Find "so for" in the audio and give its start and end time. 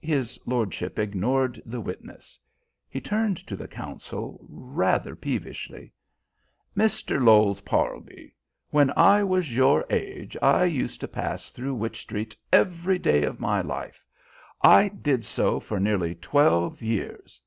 15.26-15.78